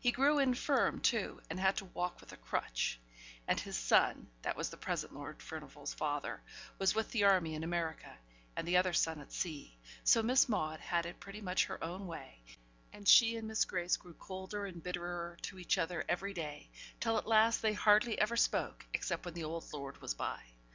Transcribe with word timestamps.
He 0.00 0.12
grew 0.12 0.38
infirm 0.38 1.02
too, 1.02 1.42
and 1.50 1.60
had 1.60 1.76
to 1.76 1.84
walk 1.84 2.22
with 2.22 2.32
a 2.32 2.38
crutch; 2.38 2.98
and 3.46 3.60
his 3.60 3.76
son 3.76 4.30
that 4.40 4.56
was 4.56 4.70
the 4.70 4.78
present 4.78 5.12
Lord 5.12 5.42
Furnivall's 5.42 5.92
father 5.92 6.42
was 6.78 6.94
with 6.94 7.10
the 7.10 7.24
army 7.24 7.54
in 7.54 7.62
America, 7.62 8.16
and 8.56 8.66
the 8.66 8.78
other 8.78 8.94
son 8.94 9.20
at 9.20 9.30
sea; 9.34 9.76
so 10.04 10.22
Miss 10.22 10.48
Maude 10.48 10.80
had 10.80 11.04
it 11.04 11.20
pretty 11.20 11.42
much 11.42 11.66
her 11.66 11.84
own 11.84 12.06
way, 12.06 12.40
and 12.94 13.06
she 13.06 13.36
and 13.36 13.46
Miss 13.46 13.66
Grace 13.66 13.98
grew 13.98 14.14
colder 14.14 14.64
and 14.64 14.82
bitterer 14.82 15.36
to 15.42 15.58
each 15.58 15.76
other 15.76 16.02
every 16.08 16.32
day; 16.32 16.70
till 16.98 17.18
at 17.18 17.26
last 17.28 17.60
they 17.60 17.74
hardly 17.74 18.18
ever 18.18 18.38
spoke, 18.38 18.86
except 18.94 19.26
when 19.26 19.34
the 19.34 19.44
old 19.44 19.70
lord 19.70 20.00
was 20.00 20.14
by. 20.14 20.40